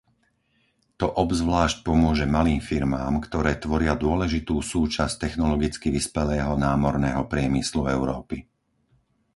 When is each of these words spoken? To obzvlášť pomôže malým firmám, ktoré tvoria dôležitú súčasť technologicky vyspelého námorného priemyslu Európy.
To 1.01 1.07
obzvlášť 1.23 1.77
pomôže 1.87 2.25
malým 2.35 2.57
firmám, 2.69 3.13
ktoré 3.25 3.51
tvoria 3.65 3.93
dôležitú 4.05 4.55
súčasť 4.73 5.13
technologicky 5.29 5.87
vyspelého 5.97 6.53
námorného 6.67 7.21
priemyslu 7.31 7.81
Európy. 7.97 8.37